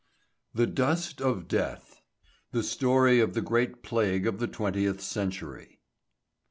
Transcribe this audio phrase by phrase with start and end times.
[0.55, 2.01] ]THE DUST OF DEATH.
[2.53, 5.77] The Story of the Great Plague of the Twentieth Century.